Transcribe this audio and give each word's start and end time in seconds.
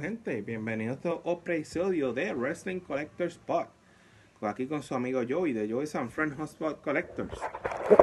gente, 0.00 0.40
bienvenidos 0.40 1.04
a 1.04 1.20
otro 1.22 1.52
episodio 1.52 2.14
de 2.14 2.32
Wrestling 2.32 2.80
Collector 2.80 3.26
Spot. 3.26 3.68
Aquí 4.40 4.66
con 4.66 4.82
su 4.82 4.94
amigo 4.94 5.20
Joey 5.28 5.52
de 5.52 5.70
Joey's 5.70 5.94
and 5.96 6.10
Friends 6.10 6.34
Hotspot 6.34 6.80
Collectors. 6.80 7.38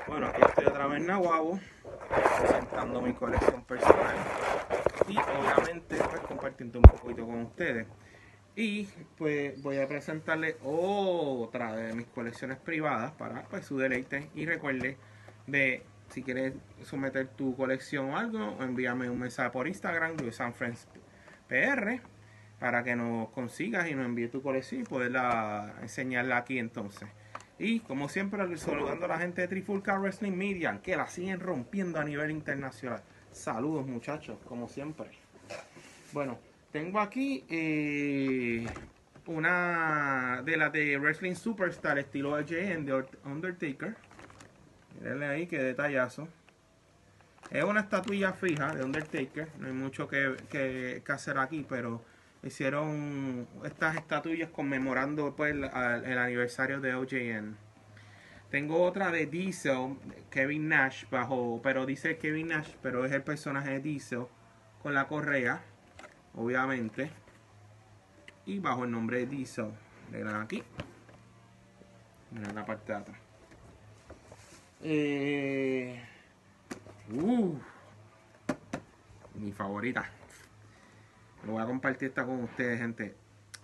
Bueno, 0.08 0.28
aquí 0.28 0.41
estoy 0.48 0.66
otra 0.68 0.86
vez 0.86 1.00
en 1.00 1.08
Nahuabo, 1.08 1.59
presentando 2.40 3.02
mi 3.02 3.12
colección 3.14 3.64
personal 3.64 4.16
y 5.08 5.18
obviamente 5.18 5.96
pues 5.96 6.22
compartiendo 6.28 6.78
un 6.78 6.84
poquito 6.84 7.26
con 7.26 7.41
ustedes. 7.41 7.88
Y 8.55 8.88
pues 9.18 9.59
voy 9.64 9.80
a 9.80 9.88
presentarles 9.88 10.58
otra 10.64 11.76
de 11.76 11.94
mis 11.94 12.05
colecciones 12.05 12.59
privadas 12.59 13.14
para 13.14 13.42
pues, 13.45 13.66
su 13.66 13.80
deleite. 13.80 14.30
Y 14.36 14.45
recuerde 14.45 14.98
de 15.48 15.81
si 16.09 16.22
quieres 16.22 16.53
someter 16.84 17.28
tu 17.30 17.55
colección 17.55 18.12
o 18.12 18.17
algo, 18.17 18.58
envíame 18.62 19.09
un 19.09 19.20
mensaje 19.20 19.50
por 19.50 19.67
Instagram, 19.67 20.17
de 20.17 20.31
San 20.31 20.53
Friends 20.53 20.88
PR, 21.48 22.02
para 22.60 22.84
que 22.84 22.96
nos 22.96 23.30
consigas 23.30 23.90
y 23.90 23.96
nos 23.96 24.06
envíe 24.06 24.28
tu 24.28 24.42
colección 24.42 24.82
y 24.82 24.84
poderla 24.84 25.76
enseñarla 25.82 26.38
aquí 26.38 26.60
entonces. 26.60 27.08
Y 27.60 27.80
como 27.80 28.08
siempre, 28.10 28.58
saludando 28.58 29.06
a 29.06 29.10
la 29.10 29.18
gente 29.18 29.42
de 29.42 29.48
Trifulca 29.48 29.98
Wrestling 29.98 30.34
Media, 30.34 30.80
que 30.84 30.96
la 30.96 31.08
siguen 31.08 31.40
rompiendo 31.40 32.00
a 32.00 32.04
nivel 32.04 32.32
internacional. 32.32 33.02
Saludos 33.32 33.88
muchachos, 33.88 34.38
como 34.48 34.68
siempre. 34.68 35.10
Bueno, 36.14 36.38
tengo 36.72 37.00
aquí 37.00 37.46
eh, 37.50 38.68
una 39.26 40.42
de 40.45 40.58
las 40.58 40.72
de 40.72 40.98
Wrestling 40.98 41.36
Superstar 41.36 41.98
estilo 41.98 42.36
AJN 42.36 42.86
de 42.86 43.06
Undertaker 43.26 43.95
Mirenle 45.00 45.26
ahí 45.28 45.48
qué 45.48 45.61
detallazo. 45.61 46.28
Es 47.50 47.64
una 47.64 47.81
estatuilla 47.81 48.34
fija 48.34 48.73
de 48.73 48.84
Undertaker. 48.84 49.50
No 49.59 49.67
hay 49.67 49.73
mucho 49.73 50.08
que, 50.08 51.02
hacer 51.08 51.38
aquí, 51.38 51.66
pero 51.67 52.04
hicieron 52.44 53.48
estas 53.64 53.95
estatuillas 53.95 54.50
conmemorando 54.50 55.36
pues, 55.36 55.54
el, 55.54 55.64
aniversario 56.17 56.81
de 56.81 56.95
OJN. 56.95 57.58
Tengo 58.50 58.81
otra 58.84 59.12
de 59.12 59.26
Diesel, 59.26 59.98
Kevin 60.30 60.70
Nash, 60.70 61.06
bajo, 61.09 61.59
pero 61.62 61.86
dice 61.86 62.17
Kevin 62.17 62.50
Nash, 62.50 62.70
pero 62.81 63.06
es 63.06 63.12
el 63.12 63.22
personaje 63.22 63.72
de 63.72 63.80
Diesel 63.82 64.26
con 64.82 64.94
la 64.94 65.08
correa, 65.08 65.61
obviamente. 66.34 67.11
Y 68.45 68.59
bajo 68.59 68.86
el 68.86 68.92
nombre 68.92 69.20
de 69.20 69.28
Diesel. 69.28 69.72
Miren 70.11 70.36
aquí. 70.36 70.64
Miren 72.32 72.56
la 72.56 72.66
parte 72.66 72.94
de 72.94 72.98
atrás. 72.98 73.17
Eh, 74.84 76.00
uh, 77.11 77.58
favorita. 79.58 80.05
voy 81.45 81.61
a 81.61 81.66
compartir 81.66 82.09
esta 82.09 82.25
con 82.25 82.44
ustedes, 82.44 82.80
gente. 82.80 83.16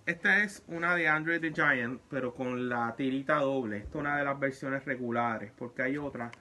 Esta 0.05 0.43
es 0.43 0.63
una 0.67 0.95
de 0.95 1.07
Android 1.07 1.53
Giant, 1.53 2.01
pero 2.09 2.33
con 2.33 2.67
la 2.67 2.93
tirita 2.97 3.35
doble. 3.35 3.77
Esta 3.77 3.89
es 3.89 3.95
una 3.95 4.17
de 4.17 4.25
las 4.25 4.37
versiones 4.37 4.83
regulares, 4.83 5.51
porque 5.57 5.83
hay 5.83 5.97
otra 5.97 6.31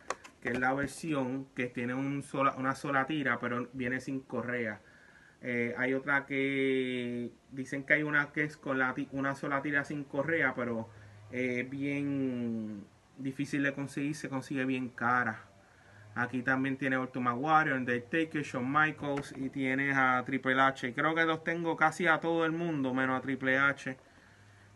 que 0.41 0.49
es 0.49 0.59
la 0.59 0.75
versión 0.75 1.47
que 1.55 1.67
tiene 1.67 1.95
un 1.95 2.25
sola, 2.25 2.55
una 2.59 2.75
sola 2.75 3.07
tira, 3.07 3.39
pero 3.39 3.69
viene 3.73 4.01
sin 4.01 4.21
correa. 4.21 4.81
Eh, 5.41 5.75
hay 5.77 5.95
otra 5.95 6.27
que 6.27 7.31
dicen 7.53 7.85
que 7.85 7.95
hay 7.95 8.03
una 8.03 8.33
que 8.33 8.45
es 8.45 8.57
con 8.57 8.79
la, 8.79 8.95
una 9.13 9.35
sola 9.37 9.63
tira 9.63 9.85
sin 9.85 10.03
correa, 10.05 10.55
pero 10.55 10.89
eh, 11.31 11.67
bien 11.71 12.85
difícil 13.19 13.63
de 13.63 13.73
conseguir, 13.73 14.17
se 14.17 14.29
consigue 14.29 14.65
bien 14.65 14.89
cara. 14.89 15.52
Aquí 16.15 16.43
también 16.43 16.77
tiene 16.77 16.97
Orto 16.97 17.21
Maguire, 17.21 17.73
Undertaker, 17.73 18.43
Shawn 18.43 18.71
Michaels 18.71 19.35
y 19.37 19.49
tienes 19.49 19.97
a 19.97 20.23
Triple 20.27 20.61
H. 20.61 20.93
Creo 20.93 21.15
que 21.15 21.25
los 21.25 21.43
tengo 21.43 21.77
casi 21.77 22.07
a 22.07 22.21
todo 22.21 22.45
el 22.45 22.53
mundo, 22.53 22.93
menos 22.93 23.19
a 23.19 23.23
Triple 23.23 23.59
H. 23.59 23.97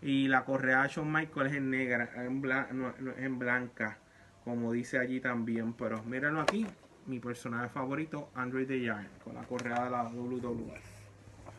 Y 0.01 0.29
la 0.29 0.45
correa 0.45 0.83
de 0.83 0.89
Shawn 0.89 1.13
Michaels 1.13 1.51
es 1.51 1.57
en 1.59 1.71
negra, 1.71 2.11
en, 2.17 2.43
en 3.19 3.39
blanca, 3.39 3.99
como 4.45 4.73
dice 4.73 4.99
allí 4.99 5.21
también. 5.21 5.75
Pero 5.75 6.03
mírenlo 6.05 6.41
aquí, 6.41 6.67
mi 7.07 7.21
personaje 7.21 7.69
favorito, 7.69 8.31
Andre 8.35 8.65
the 8.65 8.79
Giant, 8.79 9.23
con 9.23 9.35
la 9.35 9.43
correa 9.43 9.85
de 9.85 9.91
la 9.91 10.05
WWF. 10.05 10.97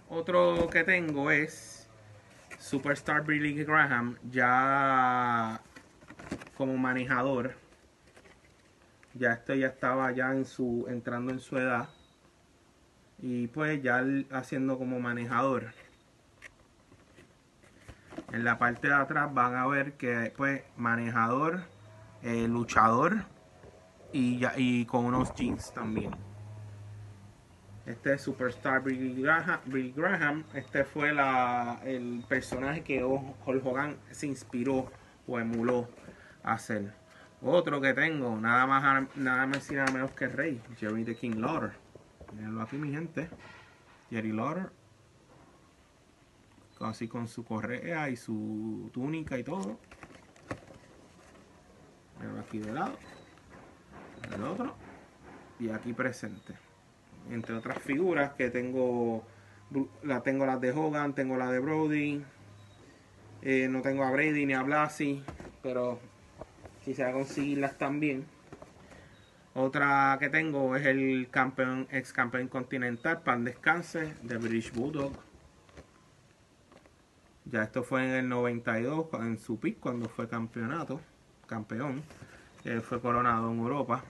Otro 0.09 0.69
que 0.69 0.83
tengo 0.83 1.29
es 1.29 1.87
Superstar 2.57 3.25
Billy 3.25 3.63
Graham, 3.63 4.17
ya 4.29 5.61
como 6.55 6.77
manejador. 6.77 7.66
Ya 9.17 9.33
este 9.33 9.59
ya 9.59 9.67
estaba 9.67 10.11
ya 10.11 10.31
en 10.31 10.45
su 10.45 10.85
entrando 10.89 11.31
en 11.31 11.39
su 11.39 11.57
edad 11.57 11.89
y 13.19 13.47
pues 13.47 13.81
ya 13.81 14.03
haciendo 14.31 14.77
como 14.77 14.99
manejador. 14.99 15.73
En 18.31 18.43
la 18.43 18.57
parte 18.57 18.87
de 18.87 18.93
atrás 18.93 19.33
van 19.33 19.55
a 19.55 19.65
ver 19.67 19.93
que 19.93 20.33
pues 20.35 20.63
manejador, 20.75 21.61
eh, 22.23 22.47
luchador 22.47 23.23
y, 24.11 24.39
ya, 24.39 24.53
y 24.57 24.85
con 24.85 25.05
unos 25.05 25.33
jeans 25.33 25.73
también. 25.73 26.11
Este 27.85 28.15
es 28.15 28.21
Superstar 28.21 28.83
Billy 28.83 29.21
Graham, 29.21 30.43
Este 30.53 30.83
fue 30.83 31.13
la, 31.13 31.79
el 31.85 32.21
personaje 32.27 32.83
que 32.83 33.01
Hulk 33.01 33.65
Hogan 33.65 33.95
se 34.11 34.27
inspiró 34.27 34.91
o 35.25 35.39
emuló 35.39 35.87
hacer. 36.43 36.93
Otro 37.41 37.79
que 37.79 37.93
tengo, 37.93 38.35
nada 38.37 38.65
más 38.65 39.07
nada 39.15 39.45
más 39.45 39.69
y 39.71 39.75
nada 39.75 39.91
menos 39.91 40.11
que 40.11 40.27
Rey, 40.27 40.59
Jerry 40.79 41.03
the 41.03 41.15
King 41.15 41.35
Lauder. 41.37 41.73
Mirenlo 42.33 42.61
aquí 42.61 42.77
mi 42.77 42.91
gente. 42.91 43.29
Jerry 44.09 44.31
Lauder. 44.31 44.71
Casi 46.79 47.07
con 47.07 47.27
su 47.27 47.43
correa 47.43 48.09
y 48.09 48.15
su 48.15 48.89
túnica 48.91 49.37
y 49.37 49.43
todo. 49.43 49.79
Mirenlo 52.19 52.41
aquí 52.41 52.57
de 52.57 52.73
lado. 52.73 52.97
El 54.33 54.43
otro. 54.43 54.75
Y 55.59 55.69
aquí 55.69 55.93
presente. 55.93 56.55
Entre 57.29 57.55
otras 57.55 57.79
figuras 57.79 58.33
que 58.33 58.49
tengo. 58.49 59.23
La 60.03 60.23
tengo 60.23 60.45
las 60.45 60.59
de 60.59 60.71
Hogan, 60.71 61.13
tengo 61.13 61.37
la 61.37 61.51
de 61.51 61.59
Brody. 61.59 62.23
Eh, 63.43 63.67
no 63.69 63.81
tengo 63.81 64.03
a 64.03 64.11
Brady 64.11 64.45
ni 64.45 64.53
a 64.53 64.63
Blasi. 64.63 65.23
Pero 65.61 65.99
quisiera 66.87 67.11
conseguirlas 67.11 67.77
también. 67.77 68.25
Otra 69.53 70.15
que 70.21 70.29
tengo 70.29 70.73
es 70.77 70.85
el 70.85 71.27
campeón, 71.29 71.85
ex 71.91 72.13
campeón 72.13 72.47
continental, 72.47 73.23
Pan 73.23 73.43
Descanse, 73.43 74.13
de 74.23 74.37
British 74.37 74.71
Bulldog. 74.71 75.11
Ya 77.43 77.63
esto 77.63 77.83
fue 77.83 78.05
en 78.05 78.11
el 78.11 78.29
92, 78.29 79.07
en 79.19 79.37
su 79.37 79.59
pick, 79.59 79.81
cuando 79.81 80.07
fue 80.07 80.29
campeonato, 80.29 81.01
campeón. 81.45 82.03
fue 82.83 83.01
coronado 83.01 83.51
en 83.51 83.59
Europa, 83.59 84.05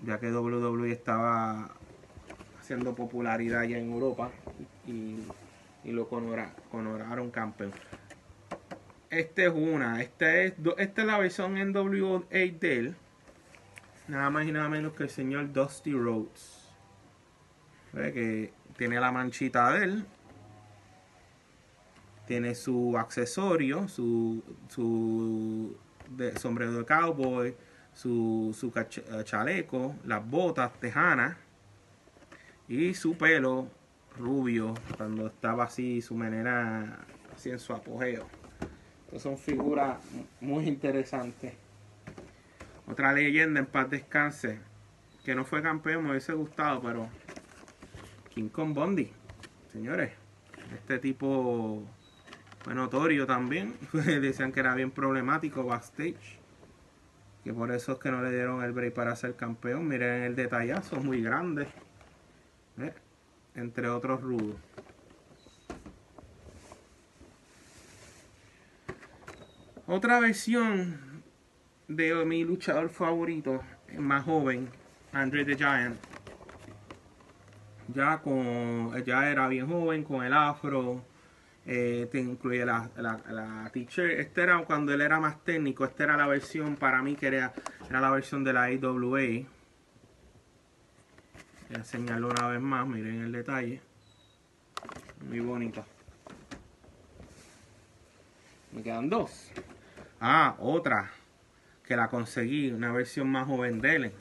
ya 0.00 0.18
que 0.18 0.32
WWE 0.32 0.90
estaba 0.90 1.70
haciendo 2.60 2.94
popularidad 2.94 3.64
ya 3.64 3.76
en 3.76 3.92
Europa 3.92 4.30
y, 4.86 5.18
lo 5.84 6.08
coronaron 6.08 7.30
campeón. 7.30 7.72
Esta 9.10 9.44
es 9.44 9.52
una. 9.54 10.02
Esta 10.02 10.36
es, 10.36 10.54
esta 10.76 11.00
es 11.00 11.06
la 11.06 11.18
versión 11.18 11.54
NWA 11.54 12.20
de 12.28 12.76
él. 12.76 12.96
Nada 14.06 14.30
más 14.30 14.46
y 14.46 14.52
nada 14.52 14.68
menos 14.68 14.92
que 14.92 15.04
el 15.04 15.10
señor 15.10 15.52
Dusty 15.52 15.92
Rhodes. 15.92 16.68
¿Ve? 17.92 18.12
Que 18.12 18.52
tiene 18.76 19.00
la 19.00 19.10
manchita 19.10 19.72
de 19.72 19.84
él. 19.84 20.06
Tiene 22.26 22.54
su 22.54 22.98
accesorio, 22.98 23.88
su, 23.88 24.44
su 24.68 25.74
sombrero 26.38 26.72
de 26.72 26.84
cowboy, 26.84 27.56
su, 27.94 28.54
su 28.58 28.70
eh, 28.76 29.24
chaleco, 29.24 29.96
las 30.04 30.28
botas 30.28 30.72
tejanas 30.78 31.38
y 32.68 32.92
su 32.92 33.16
pelo 33.16 33.68
rubio 34.18 34.74
cuando 34.98 35.28
estaba 35.28 35.64
así, 35.64 36.02
su 36.02 36.14
manera 36.14 37.06
así 37.34 37.48
en 37.48 37.58
su 37.58 37.72
apogeo 37.72 38.26
son 39.16 39.38
figuras 39.38 39.98
muy 40.40 40.66
interesantes. 40.66 41.54
Otra 42.86 43.12
leyenda 43.12 43.60
en 43.60 43.66
paz 43.66 43.90
descanse, 43.90 44.58
que 45.24 45.34
no 45.34 45.44
fue 45.44 45.62
campeón, 45.62 46.04
me 46.04 46.10
hubiese 46.10 46.32
gustado, 46.32 46.80
pero 46.80 47.08
King 48.34 48.48
Kong 48.48 48.72
Bondi, 48.74 49.10
señores, 49.72 50.12
este 50.74 50.98
tipo 50.98 51.82
fue 52.60 52.74
notorio 52.74 53.26
también. 53.26 53.74
Decían 53.92 54.52
que 54.52 54.60
era 54.60 54.74
bien 54.74 54.90
problemático 54.90 55.64
backstage. 55.64 56.38
Que 57.44 57.52
por 57.52 57.70
eso 57.72 57.92
es 57.92 57.98
que 57.98 58.10
no 58.10 58.22
le 58.22 58.30
dieron 58.30 58.62
el 58.62 58.72
break 58.72 58.94
para 58.94 59.16
ser 59.16 59.36
campeón. 59.36 59.88
Miren 59.88 60.22
el 60.22 60.36
detallazo, 60.36 60.96
muy 60.96 61.22
grande. 61.22 61.66
¿eh? 62.78 62.92
Entre 63.54 63.88
otros 63.88 64.20
rudos. 64.20 64.56
Otra 69.90 70.20
versión 70.20 71.22
de 71.88 72.14
mi 72.26 72.44
luchador 72.44 72.90
favorito, 72.90 73.62
más 73.96 74.22
joven, 74.22 74.68
Andre 75.12 75.46
the 75.46 75.56
Giant. 75.56 75.96
ya 77.94 78.18
con 78.18 79.02
ya 79.02 79.30
era 79.30 79.48
bien 79.48 79.66
joven 79.66 80.04
con 80.04 80.22
el 80.26 80.34
afro 80.34 81.02
eh, 81.64 82.06
te 82.12 82.20
incluye 82.20 82.66
la, 82.66 82.90
la, 82.98 83.18
la 83.30 83.70
t-shirt. 83.72 84.18
Este 84.20 84.42
era 84.42 84.58
cuando 84.66 84.92
él 84.92 85.00
era 85.00 85.20
más 85.20 85.42
técnico 85.42 85.86
esta 85.86 86.04
era 86.04 86.18
la 86.18 86.26
versión 86.26 86.76
para 86.76 87.00
mí 87.02 87.14
que 87.14 87.28
era, 87.28 87.54
era 87.88 88.02
la 88.02 88.10
versión 88.10 88.44
de 88.44 88.52
la 88.52 88.64
AWA 88.64 89.00
voy 89.00 89.46
a 91.70 91.76
enseñarlo 91.76 92.28
una 92.28 92.48
vez 92.48 92.60
más 92.60 92.86
miren 92.86 93.22
el 93.22 93.32
detalle. 93.32 93.80
Muy 95.26 95.40
bonita 95.40 95.82
me 98.72 98.82
quedan 98.82 99.08
dos 99.08 99.50
ah 100.20 100.56
otra 100.58 101.10
que 101.84 101.96
la 101.96 102.08
conseguí 102.08 102.70
una 102.70 102.92
versión 102.92 103.28
más 103.30 103.46
joven 103.46 103.80
de 103.80 103.96
él 103.96 104.12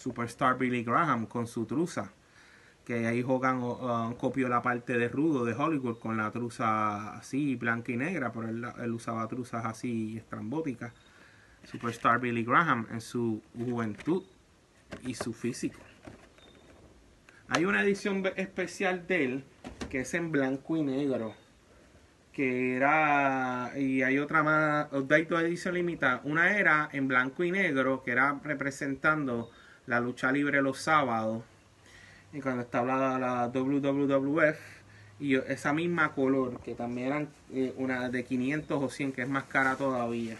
Superstar 0.00 0.56
Billy 0.56 0.82
Graham 0.82 1.26
con 1.26 1.46
su 1.46 1.66
truza. 1.66 2.10
Que 2.86 3.06
ahí 3.06 3.22
Hogan 3.22 3.62
uh, 3.62 4.16
copió 4.16 4.48
la 4.48 4.62
parte 4.62 4.96
de 4.96 5.08
rudo 5.08 5.44
de 5.44 5.52
Hollywood 5.52 5.98
con 5.98 6.16
la 6.16 6.30
truza 6.30 7.18
así, 7.18 7.54
blanca 7.56 7.92
y 7.92 7.98
negra, 7.98 8.32
pero 8.32 8.48
él, 8.48 8.92
usaba 8.92 9.28
truzas 9.28 9.66
así 9.66 10.16
estrambóticas. 10.16 10.94
Superstar 11.64 12.18
Billy 12.18 12.42
Graham 12.42 12.86
en 12.90 13.02
su 13.02 13.42
juventud 13.54 14.24
y 15.02 15.12
su 15.12 15.34
físico. 15.34 15.78
Hay 17.48 17.66
una 17.66 17.82
edición 17.82 18.24
especial 18.36 19.06
de 19.06 19.24
él 19.24 19.44
que 19.90 20.00
es 20.00 20.14
en 20.14 20.32
blanco 20.32 20.78
y 20.78 20.82
negro. 20.82 21.34
Que 22.40 22.74
era. 22.74 23.70
Y 23.76 24.00
hay 24.00 24.18
otra 24.18 24.42
más. 24.42 24.86
Hay 25.10 25.24
dos 25.26 25.42
ediciones 25.42 25.82
limitadas. 25.82 26.22
Una 26.24 26.56
era 26.56 26.88
en 26.90 27.06
blanco 27.06 27.44
y 27.44 27.50
negro, 27.50 28.02
que 28.02 28.12
era 28.12 28.40
representando 28.42 29.50
la 29.84 30.00
lucha 30.00 30.32
libre 30.32 30.62
los 30.62 30.78
sábados. 30.78 31.44
Y 32.32 32.40
cuando 32.40 32.62
está 32.62 32.78
hablada 32.78 33.18
la 33.18 33.48
WWF. 33.48 34.58
Y 35.18 35.34
esa 35.34 35.74
misma 35.74 36.14
color, 36.14 36.58
que 36.60 36.74
también 36.74 37.08
eran 37.08 37.28
eh, 37.52 37.74
una 37.76 38.08
de 38.08 38.24
500 38.24 38.84
o 38.84 38.88
100, 38.88 39.12
que 39.12 39.20
es 39.20 39.28
más 39.28 39.44
cara 39.44 39.76
todavía. 39.76 40.38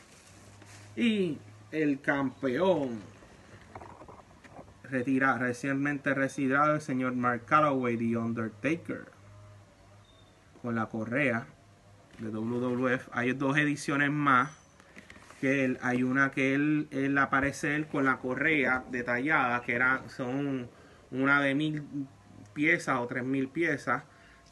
Y 0.96 1.36
el 1.70 2.00
campeón 2.00 2.98
retira, 4.84 5.36
recientemente 5.36 6.14
retirado 6.14 6.76
el 6.76 6.80
señor 6.80 7.14
Mark 7.14 7.44
Calloway, 7.44 7.98
The 7.98 8.16
Undertaker, 8.16 9.04
con 10.62 10.74
la 10.76 10.86
correa 10.86 11.46
de 12.20 12.30
WWF. 12.30 13.08
Hay 13.12 13.32
dos 13.32 13.56
ediciones 13.56 14.10
más 14.10 14.50
que 15.40 15.64
él, 15.64 15.78
hay 15.80 16.02
una 16.02 16.30
que 16.30 16.54
él, 16.54 16.86
él 16.90 17.16
aparece 17.18 17.74
él 17.74 17.86
con 17.86 18.04
la 18.04 18.18
correa 18.18 18.84
detallada, 18.90 19.62
que 19.62 19.72
era, 19.72 20.02
son 20.08 20.68
una 21.10 21.40
de 21.40 21.54
mil 21.54 21.82
piezas 22.52 22.98
o 22.98 23.06
tres 23.06 23.24
mil 23.24 23.48
piezas, 23.48 24.02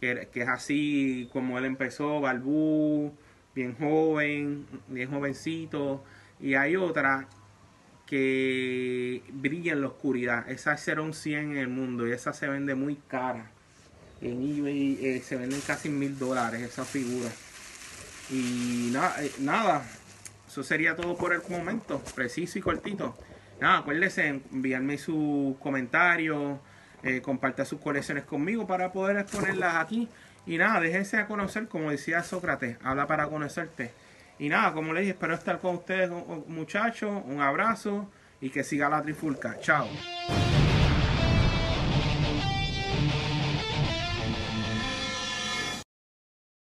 que, 0.00 0.28
es 0.32 0.48
así 0.48 1.28
como 1.32 1.58
él 1.58 1.66
empezó, 1.66 2.20
balbú, 2.20 3.12
bien 3.54 3.76
joven, 3.76 4.66
bien 4.88 5.10
jovencito, 5.10 6.02
y 6.40 6.54
hay 6.54 6.76
otra 6.76 7.28
que 8.06 9.22
brilla 9.30 9.72
en 9.72 9.82
la 9.82 9.88
oscuridad, 9.88 10.48
esa 10.50 10.72
es 10.72 10.80
100 10.80 11.50
en 11.52 11.56
el 11.58 11.68
mundo 11.68 12.08
y 12.08 12.12
esa 12.12 12.32
se 12.32 12.48
vende 12.48 12.74
muy 12.74 12.96
cara. 13.08 13.50
En 14.22 14.42
eBay 14.42 14.98
eh, 15.02 15.22
se 15.22 15.36
venden 15.36 15.60
casi 15.60 15.90
mil 15.90 16.18
dólares 16.18 16.62
esa 16.62 16.84
figura. 16.84 17.28
Y 18.30 18.90
nada, 18.92 19.22
eh, 19.22 19.32
nada, 19.38 19.82
eso 20.46 20.62
sería 20.62 20.96
todo 20.96 21.16
por 21.16 21.32
el 21.32 21.42
momento, 21.48 22.02
preciso 22.14 22.58
y 22.58 22.62
cortito. 22.62 23.16
Nada, 23.60 23.78
acuérdese 23.78 24.28
enviarme 24.28 24.98
sus 24.98 25.56
comentarios, 25.58 26.58
eh, 27.02 27.20
compartir 27.20 27.64
sus 27.64 27.80
colecciones 27.80 28.24
conmigo 28.24 28.66
para 28.66 28.92
poder 28.92 29.18
exponerlas 29.18 29.76
aquí. 29.76 30.08
Y 30.46 30.58
nada, 30.58 30.80
déjense 30.80 31.18
a 31.18 31.26
conocer, 31.26 31.68
como 31.68 31.90
decía 31.90 32.22
Sócrates, 32.22 32.78
habla 32.82 33.06
para 33.06 33.26
conocerte. 33.26 33.92
Y 34.38 34.48
nada, 34.48 34.72
como 34.72 34.92
les 34.92 35.02
dije, 35.02 35.12
espero 35.12 35.34
estar 35.34 35.58
con 35.58 35.76
ustedes, 35.76 36.10
muchachos. 36.46 37.22
Un 37.26 37.40
abrazo 37.40 38.08
y 38.40 38.50
que 38.50 38.62
siga 38.62 38.88
la 38.88 39.02
trifulca. 39.02 39.58
Chao. 39.60 39.88